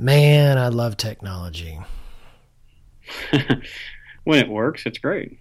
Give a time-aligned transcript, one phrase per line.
[0.00, 1.80] Man, I love technology.
[4.22, 5.40] when it works, it's great.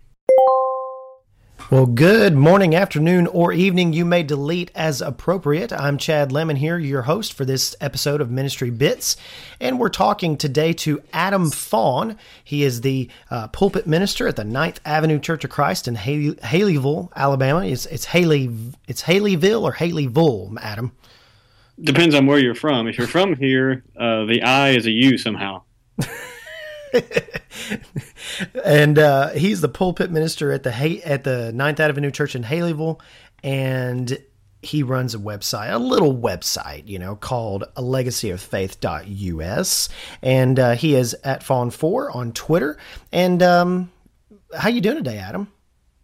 [1.70, 3.93] Well, good morning, afternoon, or evening.
[3.93, 5.71] You may delete as appropriate.
[5.71, 9.15] I'm Chad Landman here, your host for this episode of Ministry Bits.
[9.59, 12.17] And we're talking today to Adam Faughn.
[12.44, 16.34] He is the uh, pulpit minister at the Ninth Avenue Church of Christ in Haley,
[16.35, 17.63] Haleyville, Alabama.
[17.63, 18.49] It's, it's Haley,
[18.88, 20.94] it's Haleyville or Haleyville, Adam.
[21.80, 22.88] Depends on where you're from.
[22.88, 25.63] If you're from here, uh, the I is a U somehow.
[28.66, 32.99] and uh, he's the pulpit minister at the at the Ninth Avenue Church in Haleyville,
[33.44, 34.18] and
[34.62, 39.90] he runs a website, a little website, you know, called a legacyoffaith.us.
[40.21, 42.77] And uh, he is at Faughn4 on Twitter.
[43.12, 43.91] And um,
[44.55, 45.52] how you doing today, Adam?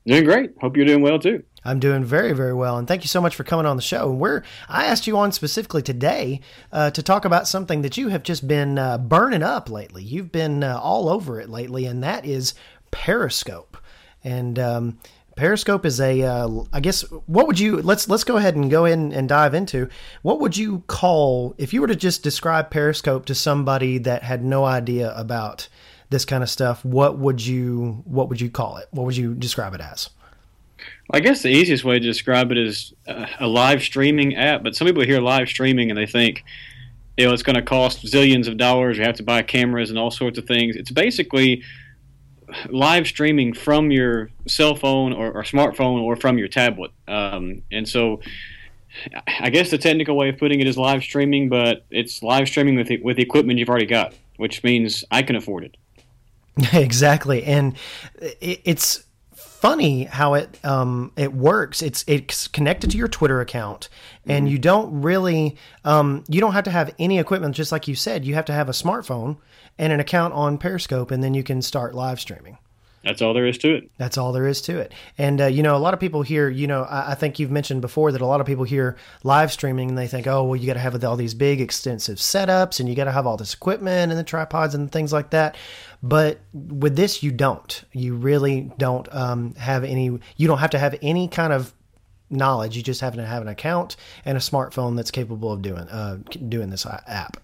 [0.06, 0.52] Doing great.
[0.60, 1.44] Hope you're doing well too.
[1.66, 4.12] I'm doing very, very well, and thank you so much for coming on the show.
[4.12, 6.42] We're I asked you on specifically today
[6.74, 10.04] uh, to talk about something that you have just been uh, burning up lately.
[10.04, 12.54] You've been uh, all over it lately, and that is
[12.92, 13.78] Periscope.
[14.26, 15.00] And um,
[15.38, 18.84] Periscope is a, uh, I guess, what would you let's let's go ahead and go
[18.84, 19.88] in and dive into
[20.22, 24.44] what would you call if you were to just describe Periscope to somebody that had
[24.44, 25.70] no idea about
[26.14, 26.86] this kind of stuff?
[26.86, 28.88] What would you what would you call it?
[28.92, 30.10] What would you describe it as?
[31.12, 32.94] I guess the easiest way to describe it is
[33.40, 34.64] a live streaming app.
[34.64, 36.44] But some people hear live streaming and they think,
[37.18, 38.98] you know, it's going to cost zillions of dollars.
[38.98, 40.76] You have to buy cameras and all sorts of things.
[40.76, 41.64] It's basically
[42.70, 46.92] live streaming from your cell phone or, or smartphone or from your tablet.
[47.08, 48.22] Um, and so,
[49.28, 52.76] I guess the technical way of putting it is live streaming, but it's live streaming
[52.76, 55.76] with with equipment you've already got, which means I can afford it.
[56.74, 57.76] exactly, and
[58.20, 59.04] it's
[59.64, 61.82] funny how it um, it works.
[61.82, 63.88] It's it's connected to your Twitter account,
[64.28, 64.52] and mm-hmm.
[64.52, 65.56] you don't really
[65.86, 67.56] um, you don't have to have any equipment.
[67.56, 69.38] Just like you said, you have to have a smartphone
[69.80, 72.58] and an account on Periscope, and then you can start live streaming.
[73.04, 73.92] That's all there is to it.
[73.98, 74.94] That's all there is to it.
[75.18, 77.52] And, uh, you know, a lot of people here, you know, I, I, think you've
[77.52, 80.56] mentioned before that a lot of people hear live streaming and they think, oh, well,
[80.56, 83.36] you got to have all these big, extensive setups and you got to have all
[83.36, 85.58] this equipment and the tripods and things like that.
[86.02, 87.84] But with this, you don't.
[87.92, 91.74] You really don't um, have any, you don't have to have any kind of
[92.30, 92.78] knowledge.
[92.78, 96.20] You just have to have an account and a smartphone that's capable of doing, uh,
[96.48, 97.38] doing this app.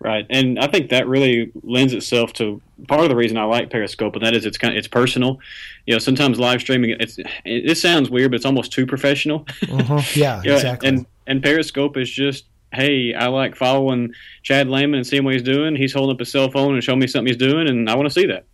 [0.00, 3.68] Right, and I think that really lends itself to part of the reason I like
[3.68, 5.40] Periscope, and that is it's kind of, it's personal.
[5.86, 9.46] You know, sometimes live streaming it's it, sounds weird, but it's almost too professional.
[9.70, 10.00] Uh-huh.
[10.14, 10.88] Yeah, exactly.
[10.88, 15.42] And and Periscope is just hey, I like following Chad Landman and seeing what he's
[15.42, 15.74] doing.
[15.74, 18.06] He's holding up his cell phone and showing me something he's doing, and I want
[18.06, 18.44] to see that.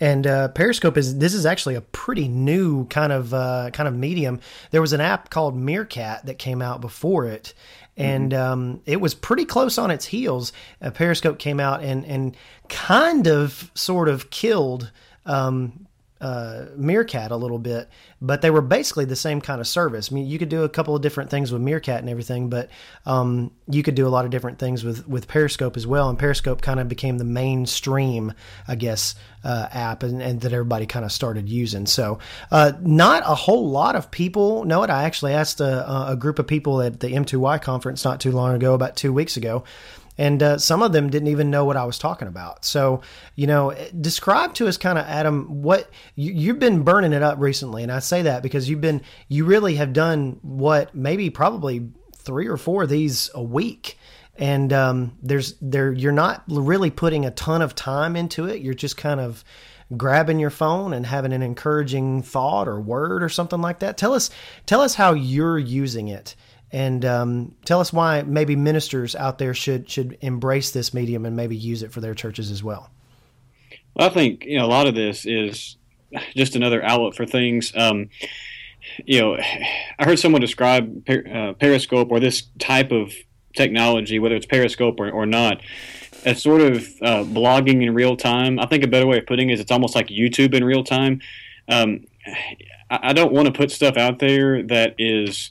[0.00, 3.94] And uh, Periscope is this is actually a pretty new kind of uh, kind of
[3.94, 4.40] medium.
[4.70, 7.52] There was an app called Meerkat that came out before it,
[7.98, 8.52] and mm-hmm.
[8.52, 10.54] um, it was pretty close on its heels.
[10.80, 12.34] Uh, Periscope came out and and
[12.70, 14.90] kind of sort of killed
[15.26, 15.86] um,
[16.20, 17.88] uh, Meerkat a little bit,
[18.20, 20.12] but they were basically the same kind of service.
[20.12, 22.68] I mean, you could do a couple of different things with Meerkat and everything, but
[23.06, 26.10] um, you could do a lot of different things with with Periscope as well.
[26.10, 28.34] And Periscope kind of became the mainstream,
[28.68, 29.14] I guess,
[29.44, 31.86] uh, app, and, and, that everybody kind of started using.
[31.86, 32.18] So,
[32.50, 34.90] uh, not a whole lot of people know it.
[34.90, 38.54] I actually asked a, a group of people at the M2Y conference not too long
[38.54, 39.64] ago, about two weeks ago
[40.20, 42.66] and uh, some of them didn't even know what I was talking about.
[42.66, 43.00] So,
[43.36, 47.38] you know, describe to us, kind of, Adam, what you, have been burning it up
[47.38, 51.88] recently, and I say that because you've been, you really have done what maybe probably
[52.14, 53.96] three or four of these a week.
[54.36, 58.60] And um, there's there, you're not really putting a ton of time into it.
[58.60, 59.42] You're just kind of
[59.96, 63.96] grabbing your phone and having an encouraging thought or word or something like that.
[63.96, 64.28] Tell us,
[64.66, 66.36] tell us how you're using it
[66.72, 71.36] and um, tell us why maybe ministers out there should should embrace this medium and
[71.36, 72.90] maybe use it for their churches as well.
[73.94, 75.76] well I think you know a lot of this is
[76.34, 77.72] just another outlet for things.
[77.74, 78.10] Um,
[79.04, 83.12] you know, I heard someone describe uh, Periscope or this type of
[83.54, 85.60] technology, whether it's Periscope or, or not,
[86.24, 88.58] as sort of uh, blogging in real time.
[88.58, 90.84] I think a better way of putting it is it's almost like YouTube in real
[90.84, 91.20] time.
[91.68, 92.06] Um,
[92.90, 95.50] I, I don't want to put stuff out there that is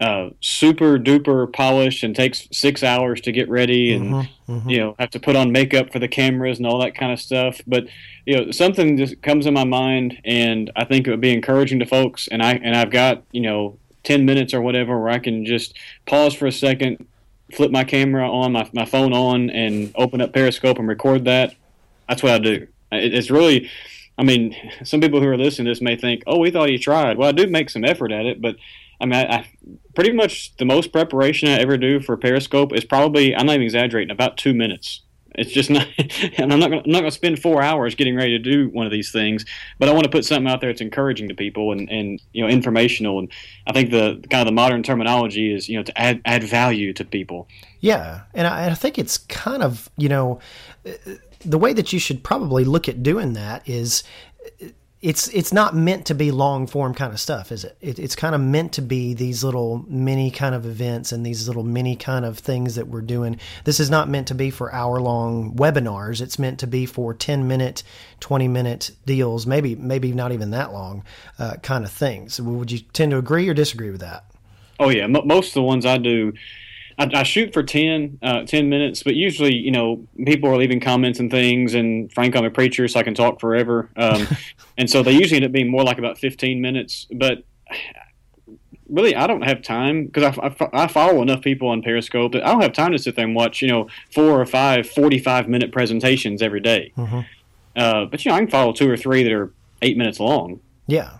[0.00, 4.68] uh, super duper polished and takes six hours to get ready and mm-hmm, mm-hmm.
[4.68, 7.20] you know have to put on makeup for the cameras and all that kind of
[7.20, 7.60] stuff.
[7.66, 7.86] But
[8.26, 11.78] you know something just comes in my mind and i think it would be encouraging
[11.78, 12.28] to folks.
[12.28, 15.76] And i and i've got you know 10 minutes or whatever where i can just
[16.06, 17.06] pause for a second
[17.52, 21.54] flip my camera on my, my phone on and open up periscope and record that.
[22.08, 22.66] That's what i do.
[22.92, 23.70] It, it's really
[24.18, 26.78] I mean, some people who are listening to this may think, "Oh, we thought he
[26.78, 28.56] tried." Well, I do make some effort at it, but
[29.00, 29.46] I mean, I, I,
[29.94, 33.64] pretty much the most preparation I ever do for Periscope is probably I'm not even
[33.64, 35.02] exaggerating about two minutes.
[35.36, 35.86] It's just not,
[36.38, 38.68] and I'm not gonna, I'm not going to spend four hours getting ready to do
[38.70, 39.44] one of these things.
[39.78, 42.42] But I want to put something out there that's encouraging to people and, and you
[42.42, 43.18] know informational.
[43.18, 43.30] And
[43.66, 46.92] I think the kind of the modern terminology is you know to add add value
[46.94, 47.48] to people.
[47.80, 50.40] Yeah, and I, I think it's kind of you know
[51.44, 54.02] the way that you should probably look at doing that is
[55.02, 57.76] it's it's not meant to be long form kind of stuff, is it?
[57.80, 57.98] it?
[57.98, 61.62] It's kind of meant to be these little mini kind of events and these little
[61.62, 63.38] mini kind of things that we're doing.
[63.64, 66.22] This is not meant to be for hour long webinars.
[66.22, 67.82] It's meant to be for ten minute,
[68.20, 71.04] twenty minute deals, maybe maybe not even that long,
[71.38, 72.40] uh, kind of things.
[72.40, 74.24] Would you tend to agree or disagree with that?
[74.80, 76.32] Oh yeah, most of the ones I do
[76.98, 80.80] I, I shoot for 10, uh, 10 minutes, but usually, you know, people are leaving
[80.80, 81.74] comments and things.
[81.74, 83.90] And Frank, I'm a preacher, so I can talk forever.
[83.96, 84.26] Um,
[84.78, 87.06] and so they usually end up being more like about 15 minutes.
[87.12, 87.44] But
[88.88, 92.44] really, I don't have time because I, I, I, follow enough people on Periscope that
[92.44, 95.48] I don't have time to sit there and watch, you know, four or five 45
[95.48, 96.92] minute presentations every day.
[96.96, 97.20] Mm-hmm.
[97.74, 99.52] Uh, but, you know, I can follow two or three that are
[99.82, 100.60] eight minutes long.
[100.86, 101.18] Yeah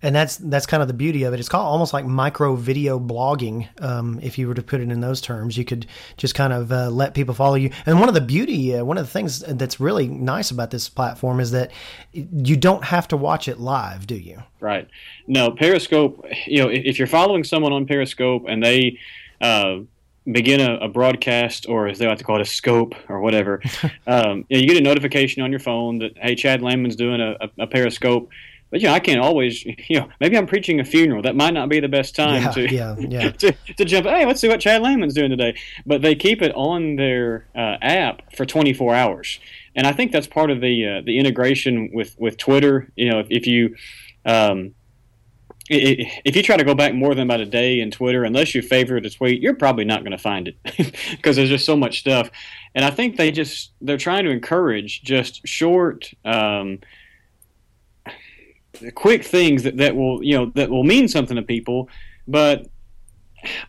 [0.00, 1.40] and that's that's kind of the beauty of it.
[1.40, 3.68] It's called almost like micro video blogging.
[3.82, 5.86] Um, if you were to put it in those terms, you could
[6.16, 7.70] just kind of uh, let people follow you.
[7.84, 10.88] And one of the beauty, uh, one of the things that's really nice about this
[10.88, 11.72] platform is that
[12.12, 14.42] you don't have to watch it live, do you?
[14.60, 14.88] Right.
[15.26, 16.24] No, Periscope.
[16.46, 18.98] You know, if you're following someone on Periscope and they
[19.40, 19.78] uh,
[20.30, 23.62] begin a, a, broadcast, or as they like to call it, a scope or whatever,
[24.06, 27.20] um, you, know, you, get a notification on your phone that hey, Chad Landman's doing
[27.20, 28.30] a, a, a Periscope
[28.70, 31.22] but you know, I can't always, you know, maybe I'm preaching a funeral.
[31.22, 33.30] That might not be the best time yeah, to, yeah, yeah.
[33.30, 34.06] to, to jump.
[34.06, 35.56] Hey, let's see what Chad Landman's doing today.
[35.86, 39.40] But they keep it on their uh, app for 24 hours,
[39.74, 42.90] and I think that's part of the uh, the integration with with Twitter.
[42.96, 43.76] You know, if, if you
[44.24, 44.74] um,
[45.70, 48.62] if you try to go back more than about a day in Twitter, unless you
[48.62, 50.56] favorite a tweet, you're probably not going to find it
[51.10, 52.30] because there's just so much stuff.
[52.74, 56.10] And I think they just they're trying to encourage just short.
[56.24, 56.80] Um,
[58.94, 61.88] quick things that, that will you know that will mean something to people,
[62.26, 62.66] but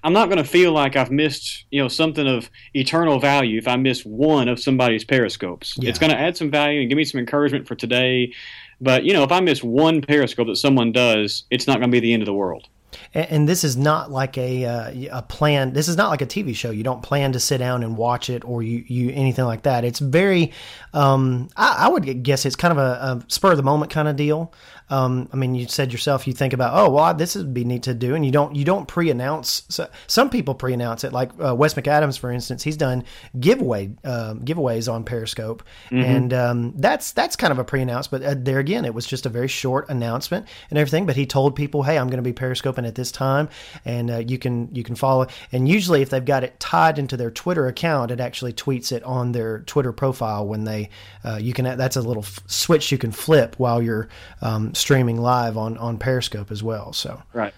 [0.04, 3.68] I'm not going to feel like I've missed you know something of eternal value if
[3.68, 5.78] I miss one of somebody's periscopes.
[5.78, 5.90] Yeah.
[5.90, 8.34] It's going to add some value and give me some encouragement for today.
[8.82, 11.96] But you know, if I miss one periscope that someone does, it's not going to
[11.96, 12.68] be the end of the world.
[13.14, 15.74] And, this is not like a uh, a plan.
[15.74, 16.72] This is not like a TV show.
[16.72, 19.84] You don't plan to sit down and watch it or you, you anything like that.
[19.84, 20.52] It's very,
[20.94, 24.08] um, I, I, would guess it's kind of a, a spur of the moment kind
[24.08, 24.54] of deal.
[24.90, 27.84] Um, I mean, you said yourself, you think about, oh, well, this would be neat
[27.84, 29.64] to do, and you don't you don't pre-announce.
[29.70, 32.64] So some people pre-announce it, like uh, Wes McAdams, for instance.
[32.64, 33.04] He's done
[33.40, 36.04] giveaway uh, giveaways on Periscope, mm-hmm.
[36.04, 38.08] and um, that's that's kind of a pre-announce.
[38.08, 41.06] But uh, there again, it was just a very short announcement and everything.
[41.06, 43.50] But he told people, hey, I'm going to be Periscoping at this time,
[43.86, 45.28] and uh, you can you can follow.
[45.52, 49.04] And usually, if they've got it tied into their Twitter account, it actually tweets it
[49.04, 50.90] on their Twitter profile when they
[51.24, 51.78] uh, you can.
[51.78, 54.10] That's a little f- switch you can flip while you're
[54.42, 56.94] um, streaming live on on Periscope as well.
[56.94, 57.54] So right.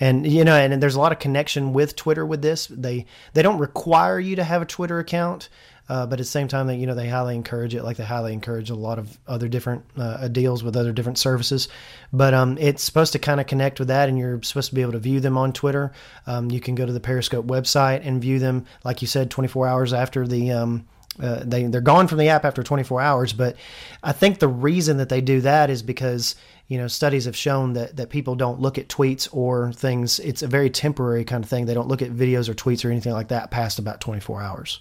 [0.00, 2.66] And you know, and, and there's a lot of connection with Twitter with this.
[2.68, 5.48] They they don't require you to have a Twitter account,
[5.88, 8.04] uh, but at the same time, that you know they highly encourage it, like they
[8.04, 11.68] highly encourage a lot of other different uh, deals with other different services.
[12.12, 14.82] But um, it's supposed to kind of connect with that, and you're supposed to be
[14.82, 15.92] able to view them on Twitter.
[16.26, 19.66] Um, you can go to the Periscope website and view them, like you said, 24
[19.66, 20.86] hours after the um,
[21.20, 23.32] uh, they they're gone from the app after 24 hours.
[23.32, 23.56] But
[24.02, 26.34] I think the reason that they do that is because
[26.68, 30.18] you know studies have shown that that people don't look at tweets or things.
[30.20, 31.66] It's a very temporary kind of thing.
[31.66, 34.80] They don't look at videos or tweets or anything like that past about 24 hours.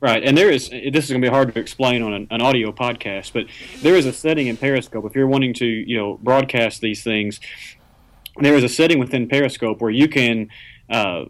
[0.00, 2.42] Right, and there is this is going to be hard to explain on an, an,
[2.42, 3.46] audio podcast, but
[3.80, 7.40] there is a setting in Periscope if you're wanting to you know broadcast these things.
[8.36, 10.50] There is a setting within Periscope where you can
[10.90, 11.24] uh,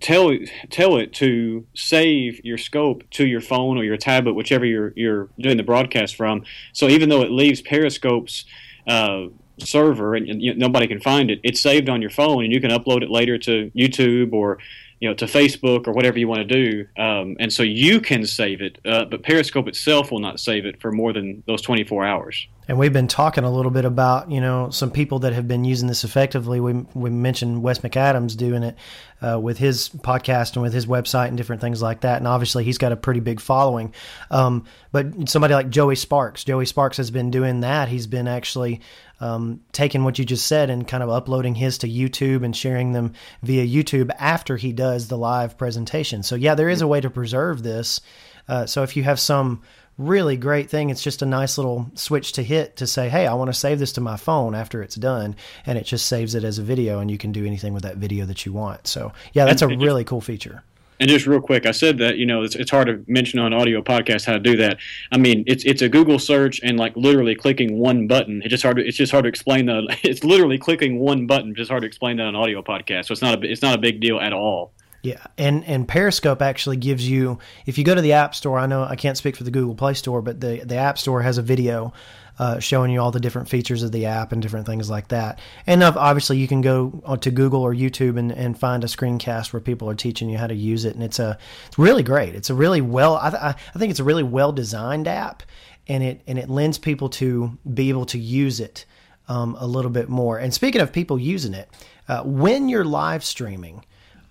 [0.00, 0.36] tell
[0.70, 5.28] tell it to save your scope to your phone or your tablet, whichever you're you're
[5.38, 6.44] doing the broadcast from.
[6.72, 8.44] So even though it leaves Periscope's
[8.86, 9.26] uh,
[9.58, 12.70] server and, you nobody can find it, it's saved on your phone, and you can
[12.70, 14.58] upload it later to YouTube or
[15.00, 16.86] you know to Facebook or whatever you want to do.
[17.00, 20.80] Um, and so you can save it, uh, but Periscope itself will not save it
[20.80, 22.46] for more than those 24 hours.
[22.66, 25.64] And we've been talking a little bit about, you know, some people that have been
[25.64, 26.60] using this effectively.
[26.60, 28.76] We, we mentioned Wes McAdams doing it
[29.20, 32.18] uh, with his podcast and with his website and different things like that.
[32.18, 33.92] And obviously, he's got a pretty big following.
[34.30, 37.88] Um, but somebody like Joey Sparks, Joey Sparks has been doing that.
[37.88, 38.80] He's been actually
[39.20, 42.92] um, taking what you just said and kind of uploading his to YouTube and sharing
[42.92, 46.22] them via YouTube after he does the live presentation.
[46.22, 48.00] So, yeah, there is a way to preserve this.
[48.48, 49.62] Uh, so, if you have some
[49.98, 50.90] really great thing.
[50.90, 53.78] It's just a nice little switch to hit to say, hey, I want to save
[53.78, 55.36] this to my phone after it's done.
[55.66, 57.96] And it just saves it as a video, and you can do anything with that
[57.96, 58.86] video that you want.
[58.86, 60.62] So, yeah, that's a really cool feature.
[61.00, 63.52] And just real quick, I said that you know it's, it's hard to mention on
[63.52, 64.78] audio podcast how to do that.
[65.10, 68.42] I mean, it's it's a Google search and like literally clicking one button.
[68.42, 68.76] It's just hard.
[68.76, 69.98] To, it's just hard to explain that.
[70.04, 71.54] It's literally clicking one button.
[71.54, 73.06] Just hard to explain that on audio podcast.
[73.06, 74.72] So it's not a it's not a big deal at all.
[75.04, 78.58] Yeah, and and Periscope actually gives you if you go to the App Store.
[78.58, 81.20] I know I can't speak for the Google Play Store, but the the App Store
[81.20, 81.92] has a video
[82.38, 85.40] uh, showing you all the different features of the app and different things like that.
[85.66, 89.60] And obviously, you can go to Google or YouTube and, and find a screencast where
[89.60, 92.34] people are teaching you how to use it, and it's a it's really great.
[92.34, 95.42] It's a really well I, I think it's a really well designed app,
[95.86, 98.86] and it and it lends people to be able to use it
[99.28, 100.38] um, a little bit more.
[100.38, 101.68] And speaking of people using it,
[102.08, 103.84] uh, when you're live streaming.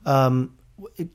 [0.05, 0.51] Um,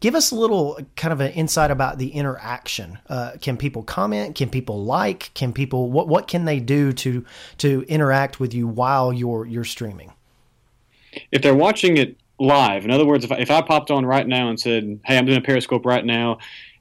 [0.01, 2.99] give us a little kind of an insight about the interaction.
[3.09, 4.35] Uh, can people comment?
[4.35, 5.33] Can people like?
[5.35, 7.25] Can people what what can they do to
[7.59, 10.13] to interact with you while you're you're streaming?
[11.33, 14.27] If they're watching it live, in other words, if I, if I popped on right
[14.27, 16.39] now and said, "Hey, I'm doing a Periscope right now,"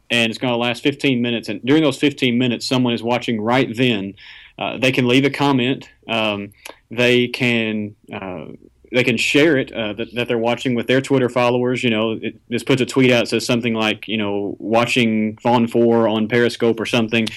[0.09, 3.41] and it's going to last 15 minutes, and during those 15 minutes, someone is watching
[3.41, 4.13] right then.
[4.59, 5.87] Uh, they can leave a comment.
[6.07, 6.51] Um,
[6.89, 8.47] they can uh,
[8.91, 11.83] they can share it uh, that, that they're watching with their Twitter followers.
[11.83, 15.67] You know, it just puts a tweet out says something like, you know, watching Faughn
[15.67, 17.27] Four on Periscope or something,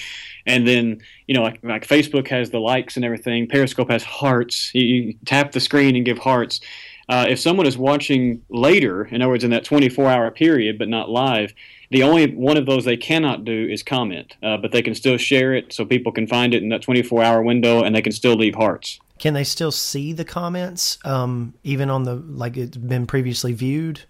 [0.45, 3.47] and then you know, like, like Facebook has the likes and everything.
[3.47, 4.71] Periscope has hearts.
[4.73, 6.61] You, you tap the screen and give hearts.
[7.09, 11.09] Uh, if someone is watching later, in other words, in that 24-hour period, but not
[11.09, 11.53] live,
[11.89, 15.17] the only one of those they cannot do is comment, uh, but they can still
[15.17, 18.35] share it so people can find it in that 24-hour window, and they can still
[18.35, 19.01] leave hearts.
[19.21, 24.01] Can they still see the comments, um, even on the like it's been previously viewed?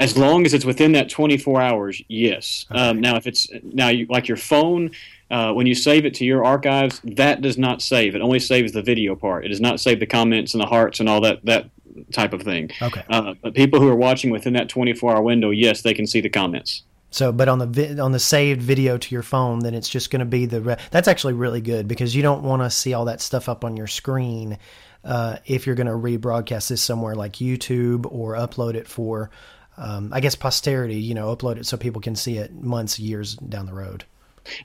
[0.00, 2.64] As long as it's within that 24 hours, yes.
[2.70, 2.80] Okay.
[2.80, 4.92] Um, now, if it's now you, like your phone,
[5.30, 8.14] uh, when you save it to your archives, that does not save.
[8.14, 9.44] It only saves the video part.
[9.44, 11.68] It does not save the comments and the hearts and all that that
[12.14, 12.70] type of thing.
[12.80, 13.04] Okay.
[13.10, 16.22] Uh, but people who are watching within that 24 hour window, yes, they can see
[16.22, 16.84] the comments.
[17.10, 20.10] So, but on the vi- on the saved video to your phone, then it's just
[20.10, 20.60] going to be the.
[20.60, 23.64] Re- That's actually really good because you don't want to see all that stuff up
[23.64, 24.58] on your screen
[25.04, 29.30] uh, if you're going to rebroadcast this somewhere like YouTube or upload it for,
[29.78, 30.96] um, I guess, posterity.
[30.96, 34.04] You know, upload it so people can see it months, years down the road.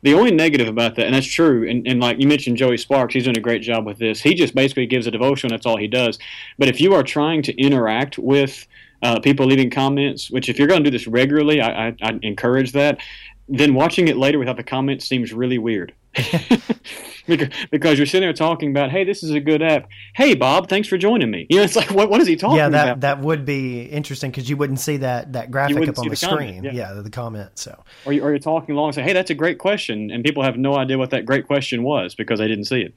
[0.01, 3.13] The only negative about that, and that's true, and, and like you mentioned, Joey Sparks,
[3.13, 4.21] he's doing a great job with this.
[4.21, 5.49] He just basically gives a devotion.
[5.49, 6.17] That's all he does.
[6.57, 8.65] But if you are trying to interact with
[9.03, 12.19] uh, people leaving comments, which if you're going to do this regularly, I, I, I,
[12.21, 12.99] encourage that.
[13.49, 15.93] Then watching it later without the comments seems really weird.
[17.27, 19.89] because, you're sitting there talking about, hey, this is a good app.
[20.15, 21.47] Hey, Bob, thanks for joining me.
[21.49, 22.65] You know, it's like, what, what is he talking about?
[22.65, 22.99] yeah, that, about?
[23.01, 26.15] that would be interesting because you wouldn't see that, that graphic up on the, the
[26.15, 26.63] screen.
[26.63, 26.71] yeah.
[26.71, 26.93] yeah.
[26.93, 27.51] the comment.
[27.55, 30.11] So, or, you, or you're talking along and say, hey, that's a great question.
[30.11, 32.93] And people have no idea what that great question was because they didn't see it.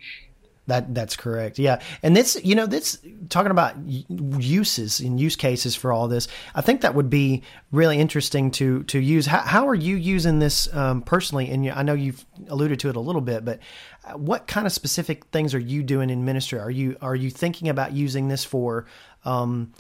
[0.66, 1.58] That that's correct.
[1.58, 6.26] Yeah, and this you know this talking about uses and use cases for all this.
[6.56, 9.26] I think that would be really interesting to to use.
[9.26, 11.50] How, how are you using this um, personally?
[11.50, 13.60] And I know you've alluded to it a little bit, but
[14.04, 16.58] uh, what kind of specific things are you doing in ministry?
[16.58, 18.86] Are you are you thinking about using this for
[19.24, 19.72] um,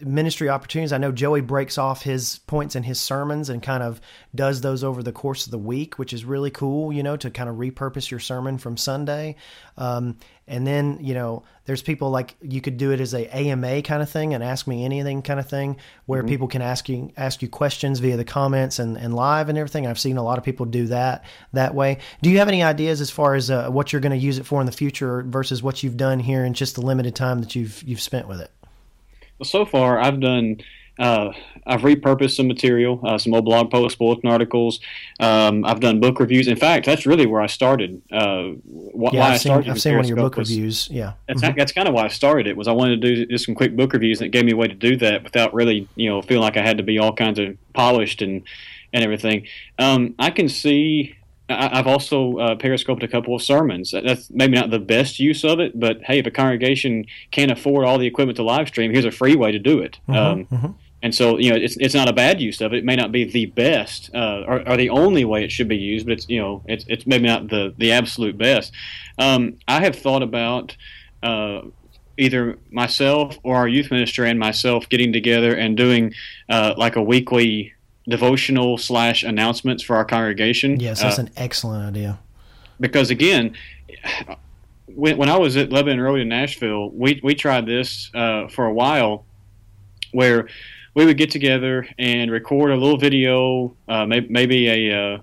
[0.00, 0.92] ministry opportunities.
[0.92, 4.00] I know Joey breaks off his points in his sermons and kind of
[4.34, 7.30] does those over the course of the week, which is really cool, you know, to
[7.30, 9.36] kind of repurpose your sermon from Sunday.
[9.76, 13.82] Um, and then, you know, there's people like you could do it as a AMA
[13.82, 16.28] kind of thing and ask me anything kind of thing where mm-hmm.
[16.28, 19.86] people can ask you ask you questions via the comments and, and live and everything.
[19.86, 21.24] I've seen a lot of people do that
[21.54, 21.98] that way.
[22.20, 24.44] Do you have any ideas as far as uh, what you're going to use it
[24.44, 27.54] for in the future versus what you've done here in just the limited time that
[27.54, 28.50] you've you've spent with it?
[29.38, 30.60] Well, so far I've done.
[30.96, 31.32] Uh,
[31.66, 34.78] I've repurposed some material, uh, some old blog posts, bulletin articles.
[35.18, 36.46] Um, I've done book reviews.
[36.46, 38.00] In fact, that's really where I started.
[38.12, 39.64] Uh, wh- yeah, why I've I started.
[39.64, 40.88] Seen, I've seen one of your book was, reviews.
[40.90, 41.58] Yeah, that's, mm-hmm.
[41.58, 42.56] that's kind of why I started it.
[42.56, 44.56] Was I wanted to do just some quick book reviews, and it gave me a
[44.56, 47.12] way to do that without really, you know, feeling like I had to be all
[47.12, 48.42] kinds of polished and
[48.92, 49.48] and everything.
[49.80, 51.16] Um, I can see
[51.48, 53.92] I've also uh, periscoped a couple of sermons.
[53.92, 57.84] That's maybe not the best use of it, but hey, if a congregation can't afford
[57.84, 59.98] all the equipment to live stream, here's a free way to do it.
[60.08, 60.72] Mm-hmm, um, mm-hmm.
[61.02, 62.78] And so, you know, it's, it's not a bad use of it.
[62.78, 65.76] It may not be the best uh, or, or, the only way it should be
[65.76, 68.72] used, but it's you know, it's, it's maybe not the the absolute best.
[69.18, 70.76] Um, I have thought about.
[71.22, 71.62] Uh,
[72.16, 76.14] either myself or our youth minister and myself getting together and doing
[76.48, 77.73] uh, like a weekly
[78.08, 80.78] devotional slash announcements for our congregation.
[80.78, 82.18] Yes, that's uh, an excellent idea.
[82.80, 83.54] Because again,
[84.86, 88.66] when, when I was at Lebanon Road in Nashville, we we tried this uh, for
[88.66, 89.24] a while,
[90.12, 90.48] where
[90.94, 95.18] we would get together and record a little video, uh, maybe, maybe a uh,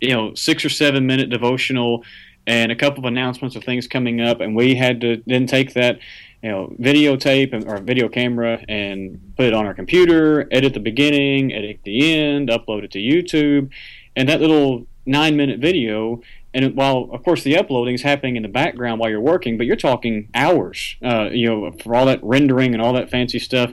[0.00, 2.04] you know six or seven minute devotional
[2.46, 5.74] and a couple of announcements of things coming up, and we had to then take
[5.74, 5.98] that
[6.42, 11.52] you know videotape or video camera and put it on our computer, edit the beginning,
[11.52, 13.70] edit the end, upload it to YouTube,
[14.14, 16.22] and that little nine minute video.
[16.54, 19.66] And while of course the uploading is happening in the background while you're working, but
[19.66, 23.72] you're talking hours, uh, you know, for all that rendering and all that fancy stuff.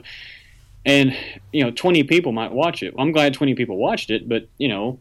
[0.84, 1.16] And
[1.52, 2.94] you know, 20 people might watch it.
[2.98, 4.98] I'm glad 20 people watched it, but you know,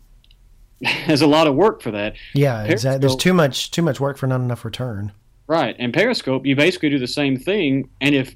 [1.07, 2.15] there's a lot of work for that.
[2.33, 2.99] Yeah, exactly.
[2.99, 5.11] There's too much too much work for not enough return.
[5.47, 7.89] Right, and Periscope, you basically do the same thing.
[8.01, 8.35] And if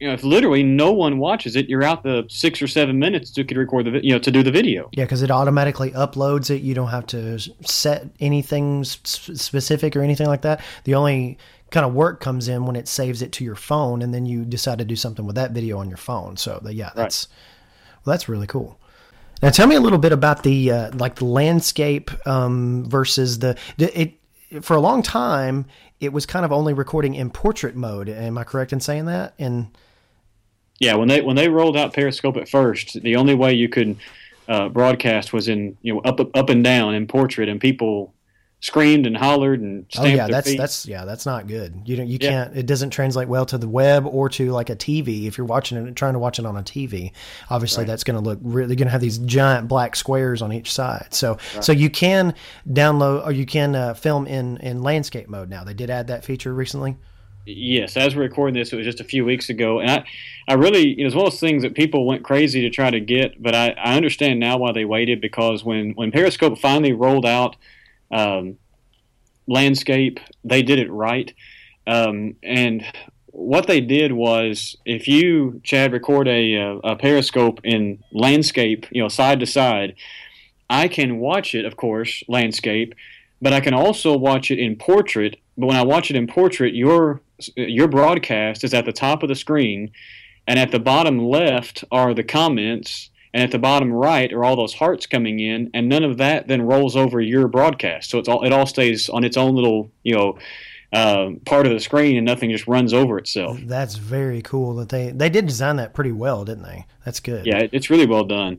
[0.00, 3.30] you know, if literally no one watches it, you're out the six or seven minutes
[3.30, 4.88] to record the you know to do the video.
[4.92, 6.62] Yeah, because it automatically uploads it.
[6.62, 10.62] You don't have to set anything specific or anything like that.
[10.84, 11.38] The only
[11.70, 14.44] kind of work comes in when it saves it to your phone, and then you
[14.44, 16.36] decide to do something with that video on your phone.
[16.36, 17.96] So yeah, that's right.
[18.04, 18.78] well, that's really cool.
[19.42, 23.58] Now, tell me a little bit about the uh, like the landscape um, versus the
[23.78, 24.14] it.
[24.60, 25.66] For a long time,
[26.00, 28.08] it was kind of only recording in portrait mode.
[28.08, 29.34] Am I correct in saying that?
[29.38, 29.76] And
[30.78, 33.96] yeah, when they when they rolled out Periscope at first, the only way you could
[34.48, 38.12] uh, broadcast was in you know up up and down in portrait, and people
[38.66, 40.58] screamed and hollered and oh yeah that's feet.
[40.58, 42.30] that's yeah that's not good you don't you yeah.
[42.30, 45.46] can't it doesn't translate well to the web or to like a tv if you're
[45.46, 47.12] watching it trying to watch it on a tv
[47.48, 47.86] obviously right.
[47.86, 51.06] that's going to look really going to have these giant black squares on each side
[51.10, 51.62] so right.
[51.62, 52.34] so you can
[52.68, 56.24] download or you can uh, film in in landscape mode now they did add that
[56.24, 56.96] feature recently
[57.44, 60.04] yes as we're recording this it was just a few weeks ago and i
[60.48, 62.90] i really you know, it's one of those things that people went crazy to try
[62.90, 66.92] to get but i i understand now why they waited because when when periscope finally
[66.92, 67.54] rolled out
[68.10, 68.58] um,
[69.46, 70.20] landscape.
[70.44, 71.32] They did it right.
[71.86, 72.84] Um, and
[73.26, 79.08] what they did was, if you Chad record a, a, periscope in landscape, you know,
[79.08, 79.94] side to side,
[80.68, 82.94] I can watch it, of course, landscape,
[83.40, 85.38] but I can also watch it in portrait.
[85.56, 87.20] But when I watch it in portrait, your
[87.54, 89.90] your broadcast is at the top of the screen,
[90.46, 94.56] and at the bottom left are the comments and at the bottom right are all
[94.56, 98.10] those hearts coming in, and none of that then rolls over your broadcast.
[98.10, 100.38] So it's all it all stays on its own little you know
[100.92, 103.58] uh, part of the screen, and nothing just runs over itself.
[103.62, 106.86] That's very cool that they they did design that pretty well, didn't they?
[107.04, 107.46] That's good.
[107.46, 108.58] Yeah, it's really well done.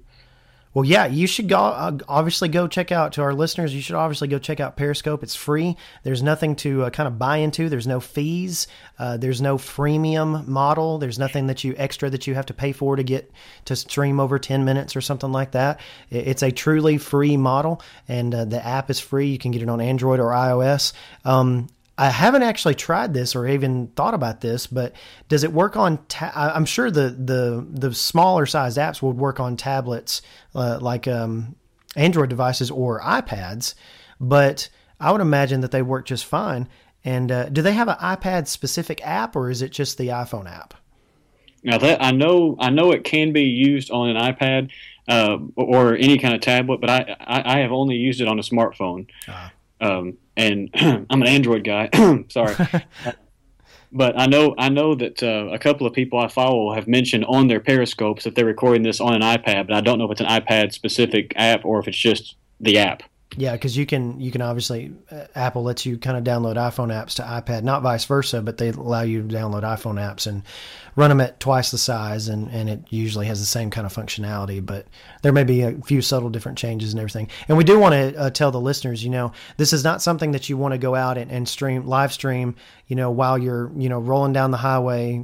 [0.74, 1.58] Well, yeah, you should go.
[1.58, 3.74] Uh, obviously, go check out to our listeners.
[3.74, 5.24] You should obviously go check out Periscope.
[5.24, 5.76] It's free.
[6.04, 7.70] There's nothing to uh, kind of buy into.
[7.70, 8.68] There's no fees.
[9.00, 11.00] Uh, there's no freemium model.
[11.00, 13.32] There's nothing that you extra that you have to pay for to get
[13.66, 15.80] to stream over 10 minutes or something like that.
[16.10, 19.28] It's a truly free model, and uh, the app is free.
[19.28, 20.94] You can get it on Android or iOS.
[21.26, 24.94] Um, I haven't actually tried this or even thought about this, but
[25.30, 25.98] does it work on?
[26.08, 30.22] Ta- I'm sure the the the smaller sized apps would work on tablets
[30.54, 31.56] uh, like um,
[31.96, 33.74] Android devices or iPads,
[34.20, 36.70] but I would imagine that they work just fine.
[37.04, 40.50] And uh, do they have an iPad specific app, or is it just the iPhone
[40.50, 40.74] app?
[41.64, 44.70] Now that I know, I know it can be used on an iPad
[45.08, 48.38] uh, or any kind of tablet, but I, I, I have only used it on
[48.38, 49.08] a smartphone.
[49.28, 49.50] Uh-huh.
[49.80, 51.90] Um, and I'm an Android guy.
[52.30, 52.56] Sorry.
[53.92, 57.26] but I know I know that uh, a couple of people I follow have mentioned
[57.26, 60.12] on their periscopes that they're recording this on an iPad, but I don't know if
[60.12, 63.04] it's an iPad specific app or if it's just the app.
[63.36, 66.94] Yeah, because you can you can obviously uh, Apple lets you kind of download iPhone
[66.94, 70.44] apps to iPad, not vice versa, but they allow you to download iPhone apps and
[70.98, 73.94] run them at twice the size, and, and it usually has the same kind of
[73.94, 74.66] functionality.
[74.66, 74.88] But
[75.22, 77.30] there may be a few subtle different changes and everything.
[77.48, 80.32] And we do want to uh, tell the listeners, you know, this is not something
[80.32, 82.56] that you want to go out and, and stream live stream,
[82.88, 85.24] you know, while you're you know rolling down the highway,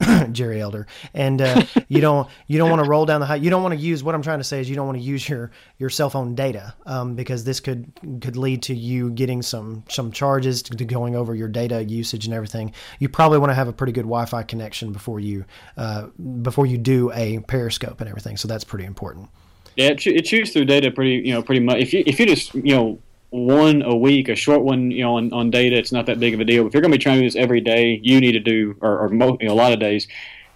[0.32, 3.36] Jerry Elder, and uh, you don't you don't want to roll down the high.
[3.36, 5.04] You don't want to use what I'm trying to say is you don't want to
[5.04, 9.42] use your your cell phone data um, because this could could lead to you getting
[9.42, 12.72] some some charges to, to going over your data usage and everything.
[12.98, 15.44] You probably want to have a pretty good Wi-Fi connection before you
[15.76, 16.08] uh,
[16.42, 18.36] before you do a periscope and everything.
[18.36, 19.28] So that's pretty important.
[19.76, 21.78] Yeah, it, it chews through data pretty you know pretty much.
[21.78, 22.98] If you if you just you know
[23.30, 26.34] one a week, a short one, you know, on, on data, it's not that big
[26.34, 26.66] of a deal.
[26.66, 28.76] If you're going to be trying to do this every day, you need to do,
[28.80, 30.08] or, or mo- you know, a lot of days,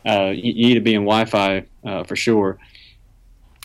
[0.04, 2.58] uh, you, you, need to be in Wi-Fi uh, for sure.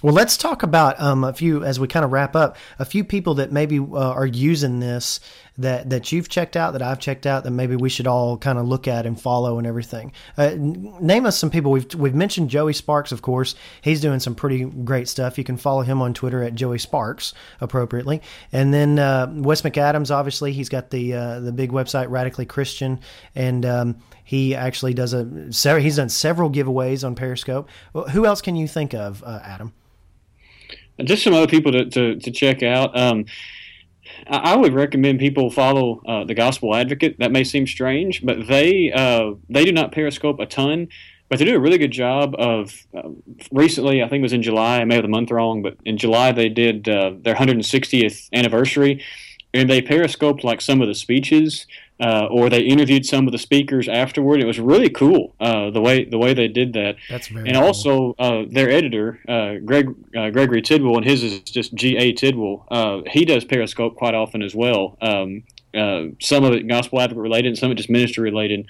[0.01, 2.55] Well, let's talk about um, a few as we kind of wrap up.
[2.79, 5.19] A few people that maybe uh, are using this
[5.57, 8.57] that that you've checked out, that I've checked out, that maybe we should all kind
[8.57, 10.13] of look at and follow and everything.
[10.38, 11.71] Uh, name us some people.
[11.71, 13.55] We've we've mentioned Joey Sparks, of course.
[13.81, 15.38] He's doing some pretty great stuff.
[15.38, 18.21] You can follow him on Twitter at Joey Sparks, appropriately.
[18.53, 23.01] And then uh, Wes McAdams, obviously, he's got the uh, the big website Radically Christian,
[23.35, 25.25] and um, he actually does a.
[25.77, 27.67] He's done several giveaways on Periscope.
[28.12, 29.73] Who else can you think of, uh, Adam?
[31.03, 32.97] Just some other people to, to, to check out.
[32.97, 33.25] Um,
[34.27, 37.17] I would recommend people follow uh, the Gospel Advocate.
[37.19, 40.88] That may seem strange, but they uh, they do not periscope a ton,
[41.29, 42.85] but they do a really good job of.
[42.95, 43.09] Uh,
[43.51, 44.79] recently, I think it was in July.
[44.79, 49.03] I may have the month wrong, but in July they did uh, their 160th anniversary,
[49.53, 51.65] and they periscoped like some of the speeches
[51.99, 54.41] uh, or they interviewed some of the speakers afterward.
[54.41, 56.95] It was really cool uh, the way the way they did that.
[57.09, 57.65] That's very and cool.
[57.65, 62.13] also uh, their editor uh, Greg uh, Gregory Tidwell, and his is just G A
[62.13, 62.65] Tidwell.
[62.71, 64.97] Uh, he does Periscope quite often as well.
[65.01, 65.43] Um,
[66.19, 68.65] some of it gospel advocate related, and some of it just ministry related.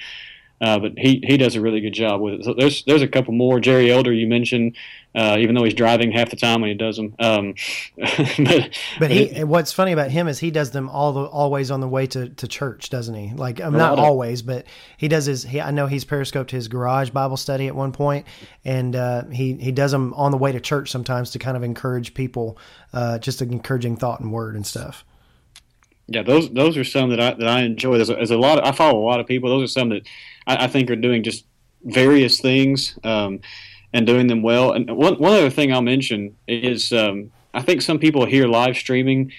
[0.62, 2.44] Uh, but he, he does a really good job with it.
[2.44, 3.60] So there's there's a couple more.
[3.60, 4.76] Jerry Elder, you mentioned,
[5.16, 7.16] uh, even though he's driving half the time when he does them.
[7.18, 7.56] Um,
[7.98, 11.80] but but he what's funny about him is he does them all the always on
[11.80, 13.34] the way to, to church, doesn't he?
[13.34, 14.66] Like um, not always, but
[14.98, 15.44] he does his.
[15.44, 18.26] He, I know he's periscoped his garage Bible study at one point,
[18.66, 21.64] and uh, he he does them on the way to church sometimes to kind of
[21.64, 22.58] encourage people,
[22.92, 25.06] uh, just an encouraging thought and word and stuff.
[26.12, 27.98] Yeah, those those are some that I that I enjoy.
[27.98, 28.60] There's a, there's a lot.
[28.60, 29.50] Of, I follow a lot of people.
[29.50, 30.08] Those are some that
[30.48, 31.46] I, I think are doing just
[31.84, 33.42] various things um,
[33.94, 34.72] and doing them well.
[34.72, 38.76] And one one other thing I'll mention is um, I think some people hear live
[38.76, 39.32] streaming.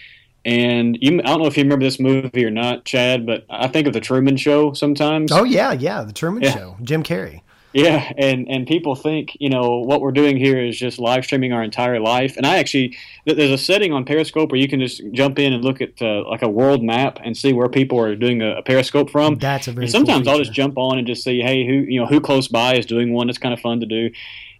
[0.42, 3.68] And you, I don't know if you remember this movie or not, Chad, but I
[3.68, 5.32] think of the Truman Show sometimes.
[5.32, 6.54] Oh yeah, yeah, the Truman yeah.
[6.54, 7.42] Show, Jim Carrey.
[7.72, 11.52] Yeah, and and people think you know what we're doing here is just live streaming
[11.52, 12.36] our entire life.
[12.36, 15.64] And I actually there's a setting on Periscope where you can just jump in and
[15.64, 18.62] look at uh, like a world map and see where people are doing a, a
[18.62, 19.36] Periscope from.
[19.36, 19.84] That's a very.
[19.84, 22.20] And sometimes cool I'll just jump on and just see, hey, who you know who
[22.20, 23.28] close by is doing one.
[23.28, 24.10] It's kind of fun to do.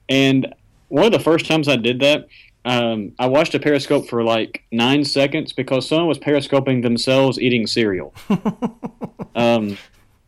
[0.09, 0.55] And
[0.89, 2.29] one of the first times I did that,
[2.65, 7.67] um, I watched a Periscope for like nine seconds because someone was Periscoping themselves eating
[7.67, 8.15] cereal.
[9.35, 9.77] um,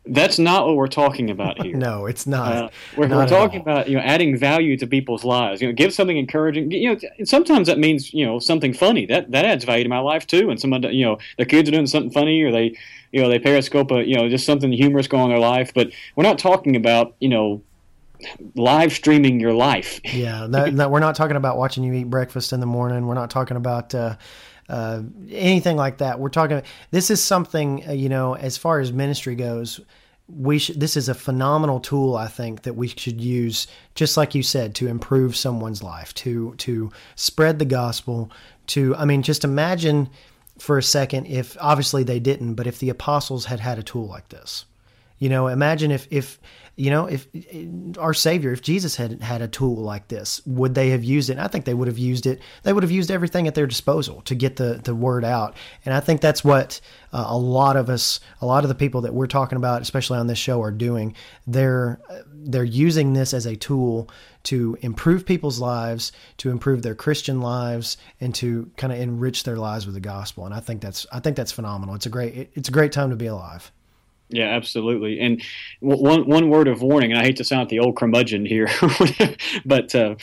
[0.07, 1.77] that's not what we're talking about here.
[1.77, 2.53] no, it's not.
[2.53, 5.61] Uh, we're, not we're talking about you know adding value to people's lives.
[5.61, 6.71] You know, give something encouraging.
[6.71, 9.07] You know, sometimes that means you know something funny.
[9.07, 10.51] That that adds value to my life too.
[10.51, 12.77] And someone you know the kids are doing something funny, or they
[13.13, 15.73] you know they periscope a you know just something humorous going on in their life.
[15.75, 17.63] But we're not talking about you know
[18.55, 20.01] live streaming your life.
[20.05, 23.07] yeah, that, that, we're not talking about watching you eat breakfast in the morning.
[23.07, 23.95] We're not talking about.
[23.95, 24.17] Uh,
[24.73, 26.19] uh, anything like that.
[26.19, 26.63] We're talking.
[26.91, 29.81] This is something uh, you know, as far as ministry goes.
[30.35, 30.81] We should.
[30.81, 32.17] This is a phenomenal tool.
[32.17, 36.55] I think that we should use, just like you said, to improve someone's life, to
[36.57, 38.31] to spread the gospel.
[38.69, 40.09] To I mean, just imagine
[40.59, 44.07] for a second if obviously they didn't, but if the apostles had had a tool
[44.07, 44.65] like this,
[45.19, 46.41] you know, imagine if if
[46.75, 47.27] you know, if
[47.99, 51.35] our Savior, if Jesus had had a tool like this, would they have used it?
[51.35, 52.41] And I think they would have used it.
[52.63, 55.55] They would have used everything at their disposal to get the, the word out.
[55.85, 56.81] And I think that's what
[57.13, 60.19] uh, a lot of us, a lot of the people that we're talking about, especially
[60.19, 61.15] on this show, are doing.
[61.47, 62.01] They're
[62.33, 64.09] they're using this as a tool
[64.45, 69.57] to improve people's lives, to improve their Christian lives, and to kind of enrich their
[69.57, 70.47] lives with the gospel.
[70.47, 71.95] And I think that's I think that's phenomenal.
[71.95, 73.71] It's a great it's a great time to be alive.
[74.33, 75.21] Yeah, absolutely.
[75.21, 75.43] And
[75.81, 78.69] one one word of warning, and I hate to sound like the old curmudgeon here,
[79.67, 80.15] but uh,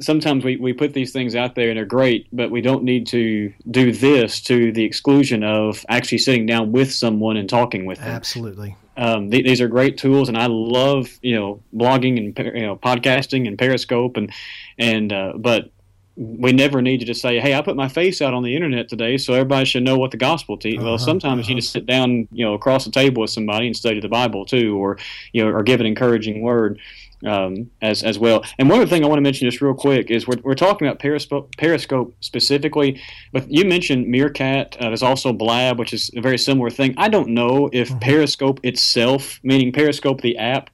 [0.00, 3.06] sometimes we, we put these things out there and they're great, but we don't need
[3.08, 7.98] to do this to the exclusion of actually sitting down with someone and talking with
[7.98, 8.08] them.
[8.08, 8.74] Absolutely.
[8.96, 12.76] Um, th- these are great tools, and I love you know blogging and you know
[12.76, 14.32] podcasting and Periscope and
[14.78, 15.70] and uh, but
[16.18, 19.16] we never need to say, "Hey, I put my face out on the internet today,
[19.18, 21.50] so everybody should know what the gospel teaches." Uh-huh, well, sometimes uh-huh.
[21.50, 24.44] you just sit down, you know, across the table with somebody and study the Bible
[24.44, 24.98] too, or
[25.32, 26.80] you know, or give an encouraging word
[27.24, 28.44] um, as as well.
[28.58, 30.88] And one other thing I want to mention just real quick is we're, we're talking
[30.88, 33.00] about Periscope, Periscope specifically,
[33.32, 34.76] but you mentioned Meerkat.
[34.80, 36.94] Uh, there's also Blab, which is a very similar thing.
[36.96, 38.00] I don't know if uh-huh.
[38.00, 40.70] Periscope itself, meaning Periscope the app,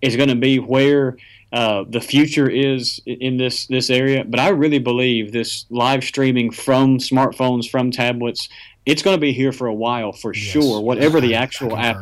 [0.00, 1.18] is going to be where
[1.52, 4.24] uh, the future is in this this area.
[4.24, 8.48] But I really believe this live streaming from smartphones, from tablets,
[8.84, 10.42] it's going to be here for a while for yes.
[10.42, 10.80] sure.
[10.80, 11.98] Whatever the actual app.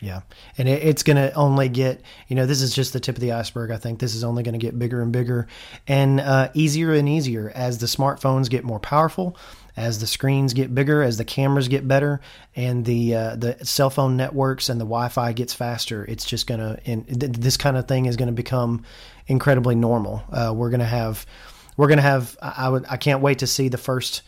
[0.00, 0.20] Yeah,
[0.56, 3.20] and it, it's going to only get you know this is just the tip of
[3.20, 3.72] the iceberg.
[3.72, 5.48] I think this is only going to get bigger and bigger
[5.88, 9.36] and uh, easier and easier as the smartphones get more powerful
[9.78, 12.20] as the screens get bigger, as the cameras get better,
[12.56, 16.80] and the uh, the cell phone networks and the Wi-Fi gets faster, it's just gonna
[16.84, 18.84] and th- this kind of thing is going to become
[19.28, 20.24] incredibly normal.
[20.32, 21.24] Uh, we're gonna have
[21.76, 24.22] we're gonna have I would I can't wait to see the first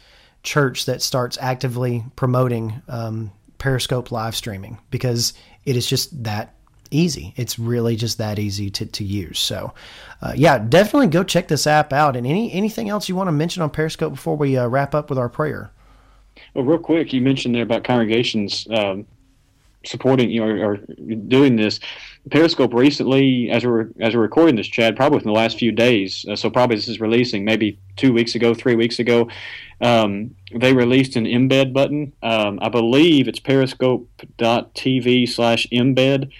[0.44, 5.34] church that starts actively promoting um, Periscope live streaming because
[5.64, 6.54] it is just that
[6.90, 7.32] easy.
[7.36, 9.38] It's really just that easy to, to use.
[9.38, 9.72] So,
[10.22, 12.16] uh, yeah, definitely go check this app out.
[12.16, 15.10] And any anything else you want to mention on Periscope before we uh, wrap up
[15.10, 15.70] with our prayer?
[16.54, 18.66] Well, real quick, you mentioned there about congregations.
[18.70, 19.06] Um,
[19.84, 21.80] supporting you know, or, doing this.
[22.30, 26.26] Periscope recently, as we're as we're recording this, Chad, probably within the last few days.
[26.28, 29.28] Uh, so probably this is releasing maybe two weeks ago, three weeks ago.
[29.80, 32.12] Um, they released an embed button.
[32.22, 36.30] Um, I believe it's periscope.tv slash embed,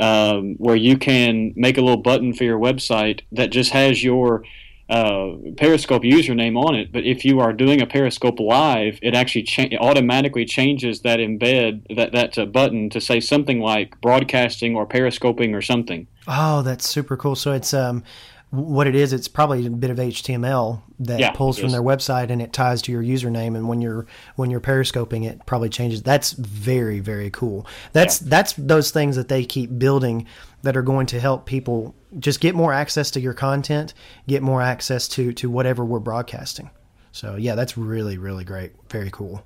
[0.00, 4.42] um, where you can make a little button for your website that just has your
[4.88, 9.44] uh, Periscope username on it, but if you are doing a Periscope live, it actually
[9.44, 14.86] cha- automatically changes that embed that that uh, button to say something like broadcasting or
[14.86, 16.08] periscoping or something.
[16.26, 17.36] Oh, that's super cool.
[17.36, 18.02] So it's um,
[18.50, 19.12] what it is.
[19.12, 22.82] It's probably a bit of HTML that Yeah, pulls from their website and it ties
[22.82, 23.56] to your username.
[23.56, 26.02] And when you're when you're periscoping, it probably changes.
[26.02, 27.66] That's very very cool.
[27.92, 30.26] That's that's those things that they keep building
[30.62, 33.94] that are going to help people just get more access to your content,
[34.26, 36.70] get more access to to whatever we're broadcasting.
[37.12, 38.72] So yeah, that's really really great.
[38.90, 39.44] Very cool.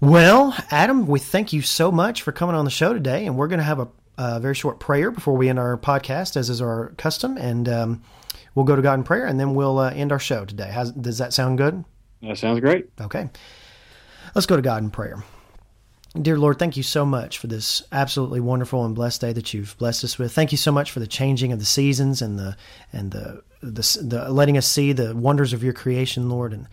[0.00, 3.48] Well, Adam, we thank you so much for coming on the show today, and we're
[3.48, 6.60] going to have a, a very short prayer before we end our podcast, as is
[6.60, 8.02] our custom, and um,
[8.54, 10.70] we'll go to God in prayer, and then we'll uh, end our show today.
[10.70, 11.84] How's, does that sound good?
[12.22, 12.90] That sounds great.
[13.00, 13.28] Okay.
[14.34, 15.24] Let's go to God in prayer.
[16.20, 19.76] Dear Lord, thank you so much for this absolutely wonderful and blessed day that you've
[19.78, 20.32] blessed us with.
[20.32, 22.56] Thank you so much for the changing of the seasons and the
[22.92, 26.52] and the the, the letting us see the wonders of your creation, Lord.
[26.52, 26.66] And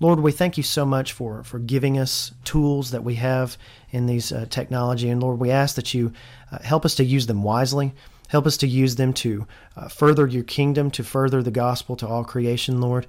[0.00, 3.56] Lord, we thank you so much for for giving us tools that we have
[3.90, 5.10] in these uh, technology.
[5.10, 6.12] And Lord, we ask that you
[6.50, 7.92] uh, help us to use them wisely.
[8.28, 12.08] Help us to use them to uh, further your kingdom, to further the gospel to
[12.08, 13.06] all creation, Lord.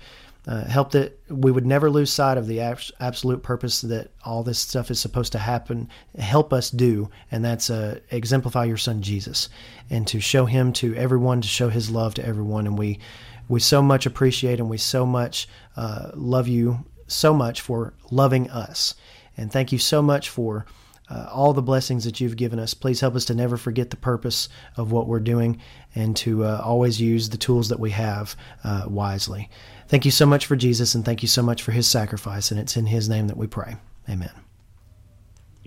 [0.47, 4.41] Uh, help that we would never lose sight of the abs- absolute purpose that all
[4.41, 5.87] this stuff is supposed to happen.
[6.17, 9.49] Help us do, and that's uh, exemplify your Son Jesus,
[9.91, 12.65] and to show Him to everyone, to show His love to everyone.
[12.65, 12.97] And we
[13.47, 18.49] we so much appreciate and we so much uh, love you so much for loving
[18.49, 18.95] us,
[19.35, 20.65] and thank you so much for.
[21.09, 22.73] Uh, all the blessings that you've given us.
[22.73, 25.59] Please help us to never forget the purpose of what we're doing
[25.93, 29.49] and to uh, always use the tools that we have uh, wisely.
[29.89, 32.49] Thank you so much for Jesus and thank you so much for his sacrifice.
[32.49, 33.75] And it's in his name that we pray.
[34.09, 34.31] Amen.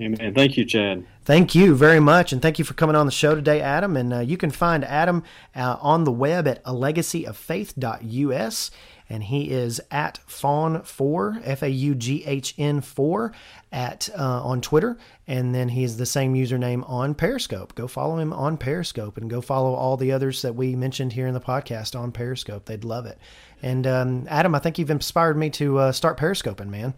[0.01, 0.35] Amen.
[0.35, 1.07] Thank you, Chad.
[1.25, 3.97] Thank you very much, and thank you for coming on the show today, Adam.
[3.97, 5.23] And uh, you can find Adam
[5.55, 8.71] uh, on the web at a legacyoffaith.us,
[9.09, 13.33] and he is at faughn4 f a u g h n 4
[13.71, 17.77] at uh, on Twitter, and then he is the same username on Periscope.
[17.77, 21.29] Go follow him on Periscope, and go follow all the others that we mentioned here
[21.29, 22.65] in the podcast on Periscope.
[22.65, 23.19] They'd love it.
[23.63, 26.95] And um, Adam, I think you've inspired me to uh, start Periscoping, man.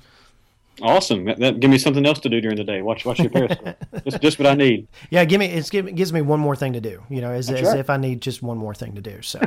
[0.83, 1.25] Awesome.
[1.25, 2.83] That, that give me something else to do during the day.
[2.83, 3.77] Watch watch your Periscope.
[3.91, 4.89] That's just what I need.
[5.11, 7.03] Yeah, give me it's give, it gives me one more thing to do.
[7.09, 7.79] You know, as, as right.
[7.79, 9.23] if I need just one more thing to do.
[9.23, 9.41] So,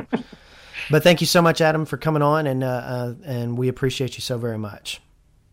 [0.90, 4.16] but thank you so much, Adam, for coming on, and uh, uh, and we appreciate
[4.16, 5.00] you so very much.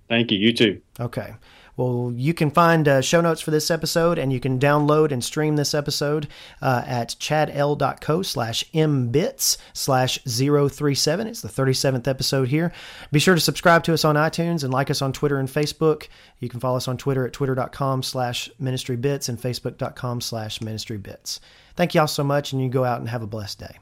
[0.10, 0.38] Thank you.
[0.40, 0.82] You too.
[1.00, 1.36] Okay.
[1.78, 5.24] Well, you can find uh, show notes for this episode, and you can download and
[5.24, 6.28] stream this episode
[6.60, 11.28] uh, at chadl.co slash mbits slash 037.
[11.28, 12.74] It's the 37th episode here.
[13.12, 16.08] Be sure to subscribe to us on iTunes and like us on Twitter and Facebook.
[16.40, 21.40] You can follow us on Twitter at twitter.com slash ministrybits and facebook.com slash ministrybits.
[21.76, 23.78] Thank you all so much, and you go out and have a blessed day.